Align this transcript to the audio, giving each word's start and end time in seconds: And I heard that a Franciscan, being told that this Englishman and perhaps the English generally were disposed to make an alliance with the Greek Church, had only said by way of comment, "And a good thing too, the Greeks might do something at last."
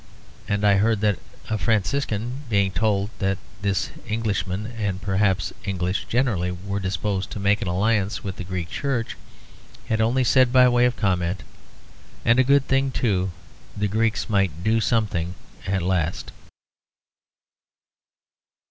And 0.47 0.65
I 0.65 0.77
heard 0.77 1.01
that 1.01 1.19
a 1.47 1.59
Franciscan, 1.59 2.45
being 2.49 2.71
told 2.71 3.11
that 3.19 3.37
this 3.61 3.91
Englishman 4.07 4.65
and 4.65 4.99
perhaps 4.99 5.49
the 5.49 5.69
English 5.69 6.05
generally 6.09 6.49
were 6.49 6.79
disposed 6.79 7.29
to 7.29 7.39
make 7.39 7.61
an 7.61 7.67
alliance 7.67 8.23
with 8.23 8.37
the 8.37 8.43
Greek 8.43 8.71
Church, 8.71 9.15
had 9.85 10.01
only 10.01 10.23
said 10.23 10.51
by 10.51 10.67
way 10.69 10.85
of 10.85 10.95
comment, 10.95 11.43
"And 12.25 12.39
a 12.39 12.43
good 12.43 12.67
thing 12.67 12.89
too, 12.89 13.31
the 13.77 13.87
Greeks 13.87 14.27
might 14.27 14.63
do 14.63 14.81
something 14.81 15.35
at 15.67 15.83
last." 15.83 16.31